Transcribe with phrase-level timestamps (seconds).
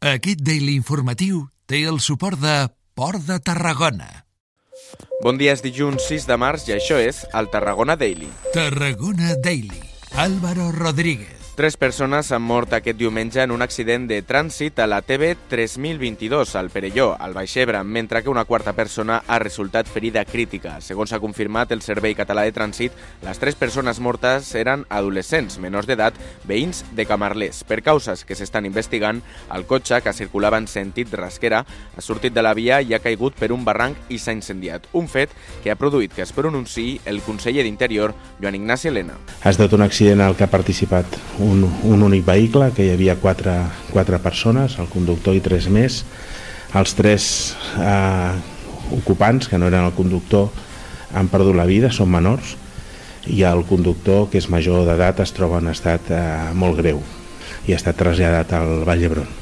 [0.00, 2.54] Aquest Daily Informatiu té el suport de
[2.96, 4.06] Port de Tarragona.
[5.20, 8.30] Bon dia, és dilluns 6 de març i això és el Tarragona Daily.
[8.54, 9.82] Tarragona Daily.
[10.16, 11.39] Álvaro Rodríguez.
[11.60, 16.54] Tres persones han mort aquest diumenge en un accident de trànsit a la TV 3022
[16.56, 20.78] al Perelló, al Baix Ebre, mentre que una quarta persona ha resultat ferida crítica.
[20.80, 25.84] Segons ha confirmat el Servei Català de Trànsit, les tres persones mortes eren adolescents, menors
[25.84, 26.16] d'edat,
[26.48, 27.60] veïns de Camarlers.
[27.68, 29.20] Per causes que s'estan investigant,
[29.52, 33.36] el cotxe, que circulava en sentit rasquera, ha sortit de la via i ha caigut
[33.36, 34.88] per un barranc i s'ha incendiat.
[34.96, 39.20] Un fet que ha produït que es pronunciï el conseller d'Interior, Joan Ignasi Helena.
[39.44, 43.56] Ha estat un accident al que ha participat un únic vehicle, que hi havia quatre,
[43.90, 46.04] quatre persones, el conductor i tres més.
[46.76, 47.24] Els tres
[47.78, 48.32] eh,
[49.00, 50.50] ocupants, que no eren el conductor,
[51.14, 52.54] han perdut la vida, són menors,
[53.26, 56.24] i el conductor, que és major d'edat, es troba en estat eh,
[56.54, 57.02] molt greu
[57.66, 59.39] i ha estat traslladat al Vall d'Hebron.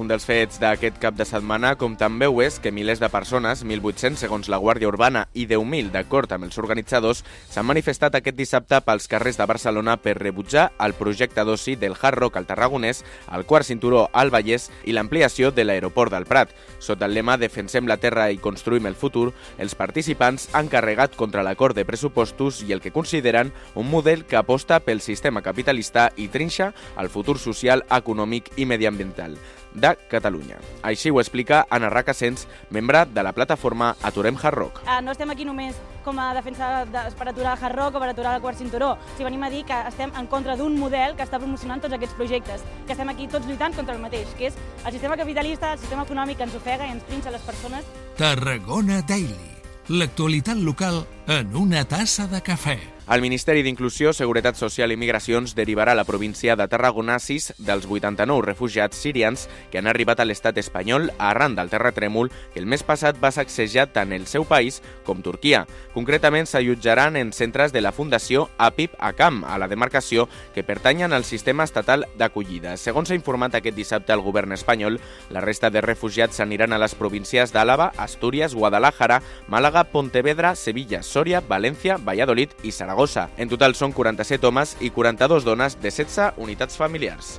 [0.00, 3.60] Un dels fets d'aquest cap de setmana, com també ho és que milers de persones,
[3.66, 7.20] 1.800 segons la Guàrdia Urbana i 10.000 d'acord amb els organitzadors,
[7.52, 12.16] s'han manifestat aquest dissabte pels carrers de Barcelona per rebutjar el projecte d'oci del Hard
[12.16, 16.56] Rock al Tarragonès, el quart cinturó al Vallès i l'ampliació de l'aeroport del Prat.
[16.80, 21.44] Sota el lema Defensem la terra i construïm el futur, els participants han carregat contra
[21.44, 26.32] l'acord de pressupostos i el que consideren un model que aposta pel sistema capitalista i
[26.32, 29.36] trinxa el futur social, econòmic i mediambiental
[29.74, 30.58] de Catalunya.
[30.82, 34.82] Així ho explica Anna Racassens, membre de la plataforma Aturem Hard Rock.
[34.86, 38.00] Uh, no estem aquí només com a defensa de, per aturar el hard rock o
[38.00, 38.94] per aturar el quart cinturó.
[39.16, 42.16] Si venim a dir que estem en contra d'un model que està promocionant tots aquests
[42.16, 45.78] projectes, que estem aquí tots lluitant contra el mateix, que és el sistema capitalista, el
[45.78, 47.86] sistema econòmic que ens ofega i ens trinxa les persones.
[48.18, 49.48] Tarragona Daily.
[49.90, 53.00] L'actualitat local en una tassa de cafè.
[53.10, 57.88] El Ministeri d'Inclusió, Seguretat Social i Migracions derivarà a la província de Tarragona 6 dels
[57.90, 62.84] 89 refugiats sirians que han arribat a l'estat espanyol arran del terratrèmol que el mes
[62.86, 65.64] passat va sacsejar tant el seu país com Turquia.
[65.90, 71.26] Concretament, s'allotjaran en centres de la Fundació Apip Akam, a la demarcació, que pertanyen al
[71.26, 72.76] sistema estatal d'acollida.
[72.78, 75.00] Segons s'ha informat aquest dissabte el govern espanyol,
[75.34, 79.18] la resta de refugiats s'aniran a les províncies d'Àlava, Astúries, Guadalajara,
[79.50, 83.28] Màlaga, Pontevedra, Sevilla, Sòria, València, Valladolid i Saragossa.
[83.36, 87.38] En total són 47 homes i 42 dones de 16 unitats familiars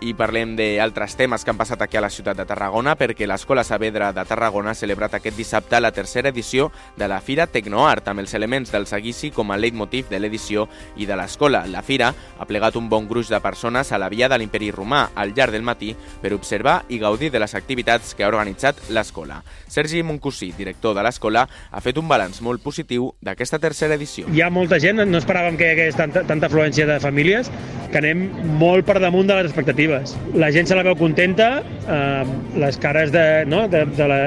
[0.00, 3.64] i parlem d'altres temes que han passat aquí a la ciutat de Tarragona perquè l'Escola
[3.64, 8.24] Saavedra de Tarragona ha celebrat aquest dissabte la tercera edició de la Fira Tecnoart amb
[8.24, 10.66] els elements del seguici com a leitmotiv de l'edició
[10.96, 11.66] i de l'escola.
[11.68, 15.10] La Fira ha plegat un bon gruix de persones a la via de l'Imperi Romà
[15.14, 19.42] al llarg del matí per observar i gaudir de les activitats que ha organitzat l'escola.
[19.68, 24.28] Sergi Moncusí, director de l'escola, ha fet un balanç molt positiu d'aquesta tercera edició.
[24.32, 27.52] Hi ha molta gent, no esperàvem que hi hagués tanta, tanta afluència de famílies,
[27.90, 28.24] que anem
[28.60, 30.14] molt per damunt de les expectatives.
[30.38, 32.24] La gent se la veu contenta, eh,
[32.62, 34.20] les cares de, no, de, de, la,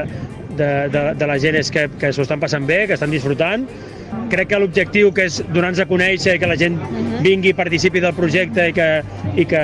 [0.57, 3.68] de, de, de la gent és que, que s'ho estan passant bé, que estan disfrutant.
[4.29, 6.78] Crec que l'objectiu que és donar-nos a conèixer, que la gent
[7.25, 8.90] vingui i participi del projecte i que,
[9.40, 9.63] i que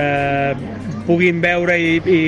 [1.10, 2.22] puguin veure i, i,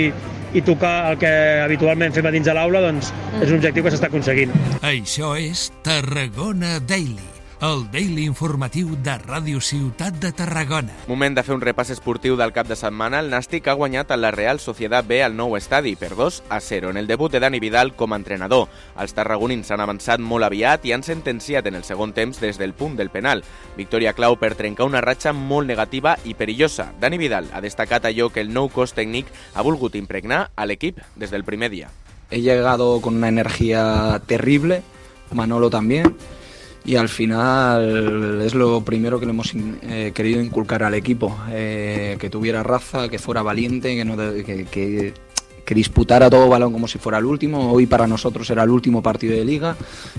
[0.57, 1.33] i tocar el que
[1.65, 4.53] habitualment fem a dins de l'aula, doncs és un objectiu que s'està aconseguint.
[4.85, 10.95] Això és Tarragona Daily el Daily Informatiu de Ràdio Ciutat de Tarragona.
[11.05, 13.19] Moment de fer un repàs esportiu del cap de setmana.
[13.21, 16.57] El Nàstic ha guanyat a la Real Societat B al nou estadi per 2 a
[16.57, 18.65] 0 en el debut de Dani Vidal com a entrenador.
[18.97, 22.73] Els tarragonins han avançat molt aviat i han sentenciat en el segon temps des del
[22.73, 23.45] punt del penal.
[23.77, 26.89] Victòria clau per trencar una ratxa molt negativa i perillosa.
[26.99, 30.97] Dani Vidal ha destacat allò que el nou cos tècnic ha volgut impregnar a l'equip
[31.15, 31.93] des del primer dia.
[32.31, 34.81] He llegado con una energía terrible,
[35.31, 36.15] Manolo también,
[36.83, 42.17] y al final es lo primero que le hemos eh, querido inculcar al equipo, eh,
[42.19, 43.95] que tuviera raza, que fuera valiente,
[44.45, 45.13] que, que,
[45.75, 47.71] disputara todo balón como si fuera el último.
[47.71, 49.77] Hoy para nosotros era el último partido de liga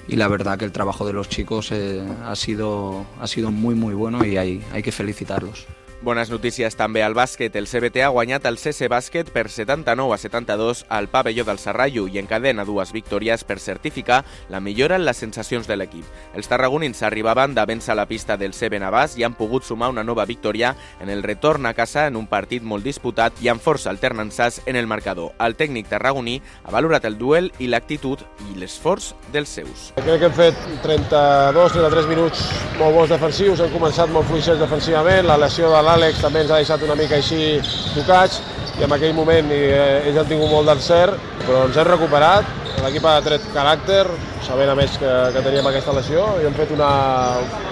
[0.08, 3.74] y la verdad que el trabajo de los chicos eh, ha, sido, ha sido muy
[3.74, 5.66] muy bueno y hay, hay que felicitarlos.
[6.02, 7.54] Bones notícies també al bàsquet.
[7.54, 12.08] El CBT ha guanyat el CC Bàsquet per 79 a 72 al pavelló del Serrallo
[12.10, 16.02] i encadena dues victòries per certificar la millora en les sensacions de l'equip.
[16.34, 20.02] Els tarragonins arribaven de vèncer la pista del CB Navàs i han pogut sumar una
[20.02, 23.94] nova victòria en el retorn a casa en un partit molt disputat i amb força
[23.94, 25.36] alternances en el marcador.
[25.38, 29.92] El tècnic tarragoní ha valorat el duel i l'actitud i l'esforç dels seus.
[30.02, 32.42] Crec que hem fet 32-33 minuts
[32.82, 36.58] molt bons defensius, hem començat molt fluixers defensivament, la lesió de l'Àlex també ens ha
[36.62, 37.58] deixat una mica així
[37.92, 38.40] tocats
[38.78, 42.48] i en aquell moment eh, ells han tingut molt d'encert, però ens hem recuperat,
[42.80, 44.06] l'equip ha tret caràcter,
[44.46, 46.88] sabent a més que, que teníem aquesta lesió, i hem fet una,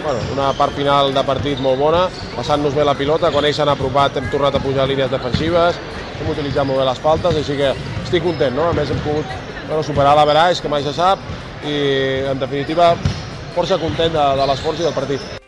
[0.04, 2.04] bueno, una part final de partit molt bona,
[2.36, 5.80] passant-nos bé la pilota, quan ells s'han apropat hem tornat a pujar línies defensives,
[6.20, 7.72] hem utilitzat molt bé les faltes, així que
[8.04, 8.68] estic content, no?
[8.68, 11.24] A més hem pogut bueno, superar la l'averaix, que mai se sap,
[11.64, 11.76] i
[12.28, 12.92] en definitiva
[13.56, 15.39] força content de, de l'esforç i del partit.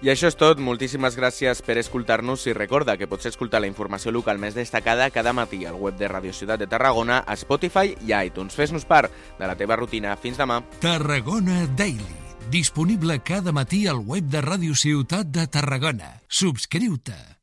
[0.00, 0.60] I això és tot.
[0.64, 5.34] Moltíssimes gràcies per escoltar-nos i recorda que pots escoltar la informació local més destacada cada
[5.36, 8.56] matí al web de Radio Ciutat de Tarragona, a Spotify i a iTunes.
[8.56, 10.16] Fes-nos part de la teva rutina.
[10.16, 10.62] Fins demà.
[10.80, 12.16] Tarragona Daily.
[12.50, 16.16] Disponible cada matí al web de Radio Ciutat de Tarragona.
[16.26, 17.36] Subscriu-te.